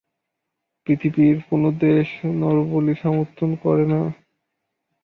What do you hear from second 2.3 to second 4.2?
নরবলি সমর্থন করে না।